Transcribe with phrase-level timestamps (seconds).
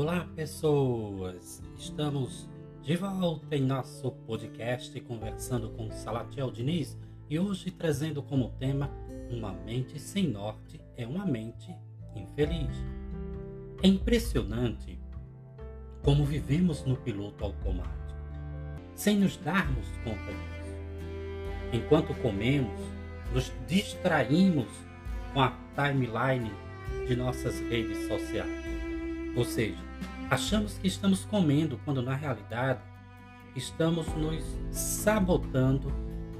[0.00, 1.60] Olá, pessoas!
[1.76, 2.48] Estamos
[2.82, 6.96] de volta em nosso podcast conversando com Salatiel Diniz
[7.28, 8.88] e hoje trazendo como tema
[9.28, 11.74] Uma mente sem norte é uma mente
[12.14, 12.70] infeliz.
[13.82, 15.00] É impressionante
[16.04, 18.14] como vivemos no piloto automático,
[18.94, 20.76] sem nos darmos conta disso.
[21.72, 22.80] Enquanto comemos,
[23.34, 24.68] nos distraímos
[25.34, 26.52] com a timeline
[27.08, 28.77] de nossas redes sociais.
[29.38, 29.78] Ou seja,
[30.28, 32.80] achamos que estamos comendo quando na realidade
[33.54, 34.42] estamos nos
[34.72, 35.92] sabotando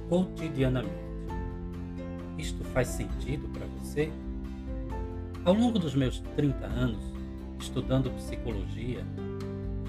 [0.09, 1.07] cotidianamente.
[2.37, 4.11] Isto faz sentido para você?
[5.45, 7.01] Ao longo dos meus 30 anos
[7.61, 9.05] estudando psicologia,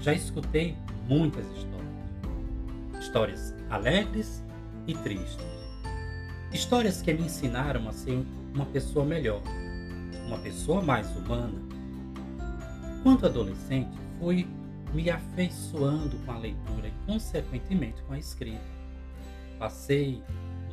[0.00, 0.76] já escutei
[1.08, 3.00] muitas histórias.
[3.00, 4.44] Histórias alegres
[4.86, 5.44] e tristes.
[6.52, 9.42] Histórias que me ensinaram a ser uma pessoa melhor,
[10.28, 11.79] uma pessoa mais humana.
[13.02, 14.46] Quando adolescente, fui
[14.92, 18.60] me afeiçoando com a leitura e, consequentemente, com a escrita.
[19.58, 20.22] Passei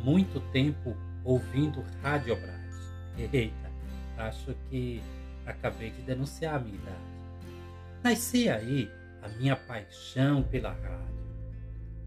[0.04, 2.92] muito tempo ouvindo Rádio Brás.
[3.32, 3.72] Eita,
[4.18, 5.02] acho que
[5.46, 7.18] acabei de denunciar a minha idade.
[8.04, 11.18] Nasci aí a minha paixão pela rádio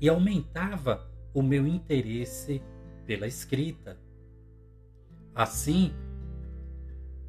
[0.00, 2.62] e aumentava o meu interesse
[3.06, 3.98] pela escrita.
[5.34, 5.92] Assim,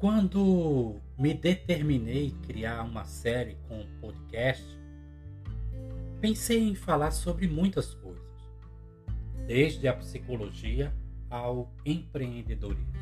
[0.02, 4.66] quando me determinei criar uma série com um podcast,
[6.20, 8.26] pensei em falar sobre muitas coisas,
[9.46, 10.92] desde a psicologia
[11.30, 12.92] ao empreendedorismo.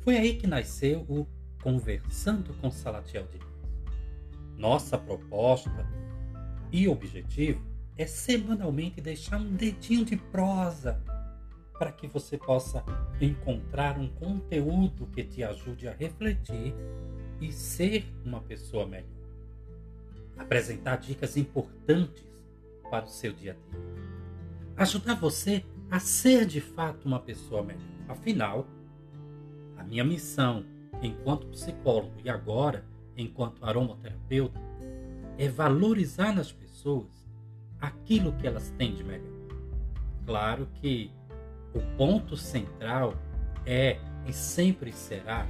[0.00, 1.24] Foi aí que nasceu o
[1.62, 3.46] Conversando com Salatiel Diniz.
[4.56, 5.86] Nossa proposta
[6.72, 7.64] e objetivo
[7.96, 11.00] é semanalmente deixar um dedinho de prosa
[11.78, 12.84] para que você possa
[13.20, 16.74] encontrar um conteúdo que te ajude a refletir
[17.40, 19.08] e ser uma pessoa melhor.
[20.36, 22.24] Apresentar dicas importantes
[22.90, 23.80] para o seu dia a dia.
[24.76, 27.82] Ajudar você a ser de fato uma pessoa melhor.
[28.08, 28.66] Afinal,
[29.76, 30.64] a minha missão
[31.02, 32.84] enquanto psicólogo e agora
[33.16, 34.60] enquanto aromaterapeuta
[35.36, 37.28] é valorizar nas pessoas
[37.80, 39.38] aquilo que elas têm de melhor.
[40.26, 41.10] Claro que
[41.78, 43.14] o ponto central
[43.64, 45.46] é e sempre será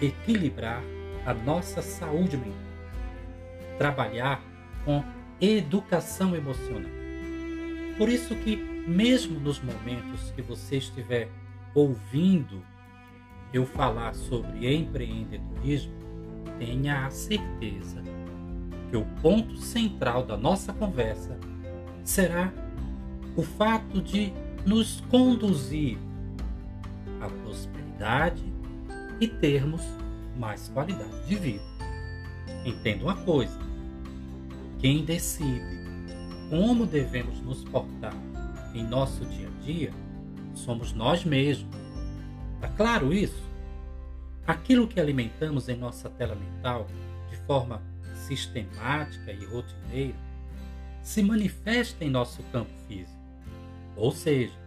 [0.00, 0.82] equilibrar
[1.26, 2.52] a nossa saúde mental,
[3.78, 4.42] trabalhar
[4.84, 5.02] com
[5.40, 6.90] educação emocional.
[7.98, 11.28] Por isso que mesmo nos momentos que você estiver
[11.74, 12.62] ouvindo
[13.52, 15.92] eu falar sobre empreendedorismo,
[16.58, 18.02] tenha a certeza
[18.90, 21.38] que o ponto central da nossa conversa
[22.04, 22.52] será
[23.36, 24.32] o fato de
[24.64, 25.98] nos conduzir
[27.20, 28.42] à prosperidade
[29.20, 29.82] e termos
[30.36, 31.64] mais qualidade de vida.
[32.64, 33.58] Entenda uma coisa:
[34.78, 35.84] quem decide
[36.50, 38.14] como devemos nos portar
[38.74, 39.92] em nosso dia a dia
[40.54, 41.74] somos nós mesmos.
[42.56, 43.42] Está claro isso?
[44.46, 46.86] Aquilo que alimentamos em nossa tela mental
[47.30, 47.82] de forma
[48.14, 50.16] sistemática e rotineira
[51.02, 53.23] se manifesta em nosso campo físico.
[53.96, 54.58] Ou seja,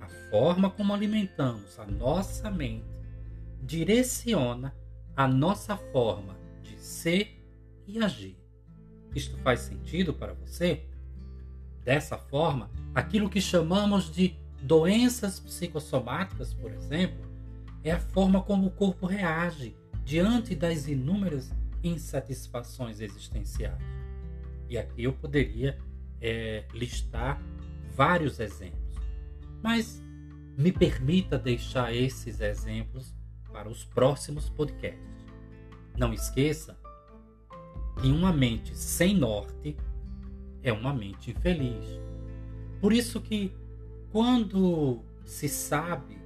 [0.00, 2.84] a forma como alimentamos a nossa mente
[3.62, 4.74] direciona
[5.16, 7.42] a nossa forma de ser
[7.86, 8.36] e agir.
[9.14, 10.84] Isto faz sentido para você?
[11.82, 17.24] Dessa forma, aquilo que chamamos de doenças psicossomáticas, por exemplo,
[17.82, 21.50] é a forma como o corpo reage diante das inúmeras
[21.82, 23.80] insatisfações existenciais.
[24.68, 25.78] E aqui eu poderia
[26.20, 27.40] é, listar
[27.96, 29.00] vários exemplos.
[29.62, 30.02] Mas
[30.56, 33.14] me permita deixar esses exemplos
[33.52, 35.00] para os próximos podcasts.
[35.96, 36.78] Não esqueça
[38.00, 39.76] que uma mente sem norte
[40.62, 41.84] é uma mente infeliz.
[42.80, 43.52] Por isso que
[44.12, 46.18] quando se sabe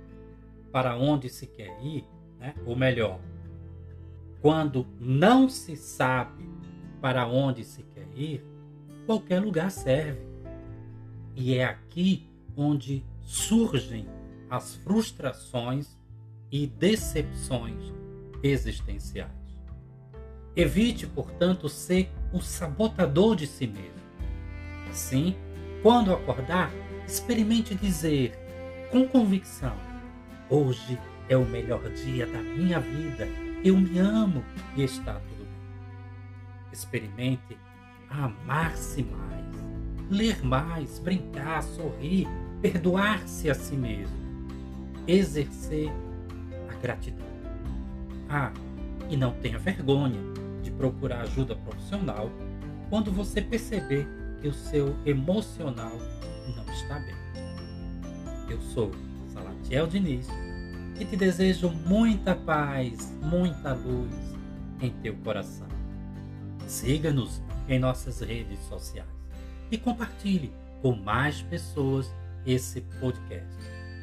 [0.72, 2.04] para onde se quer ir,
[2.38, 2.54] né?
[2.66, 3.20] ou melhor,
[4.40, 6.48] quando não se sabe
[7.00, 8.44] para onde se quer ir,
[9.06, 10.29] qualquer lugar serve.
[11.34, 14.06] E é aqui onde surgem
[14.48, 15.96] as frustrações
[16.50, 17.92] e decepções
[18.42, 19.30] existenciais.
[20.56, 24.00] Evite, portanto, ser o sabotador de si mesmo.
[24.90, 25.36] Assim,
[25.82, 26.70] quando acordar,
[27.06, 28.36] experimente dizer
[28.90, 29.76] com convicção:
[30.48, 30.98] Hoje
[31.28, 33.28] é o melhor dia da minha vida.
[33.62, 34.44] Eu me amo
[34.76, 36.72] e está tudo bem.
[36.72, 37.56] Experimente
[38.08, 39.39] amar-se mais,
[40.10, 42.26] ler mais, brincar, sorrir,
[42.60, 44.16] perdoar-se a si mesmo,
[45.06, 45.90] exercer
[46.68, 47.26] a gratidão.
[48.28, 48.52] Ah,
[49.08, 50.20] e não tenha vergonha
[50.62, 52.30] de procurar ajuda profissional
[52.88, 54.06] quando você perceber
[54.40, 55.92] que o seu emocional
[56.56, 57.14] não está bem.
[58.48, 58.90] Eu sou
[59.32, 60.26] Salatiel Diniz
[60.98, 64.12] e te desejo muita paz, muita luz
[64.80, 65.68] em teu coração.
[66.66, 69.19] Siga-nos em nossas redes sociais
[69.70, 70.52] e compartilhe
[70.82, 72.10] com mais pessoas
[72.46, 73.48] esse podcast.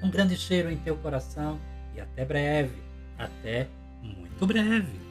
[0.04, 1.60] Um grande cheiro em teu coração
[1.96, 2.78] e até breve.
[3.18, 3.68] Até
[4.02, 5.07] muito breve.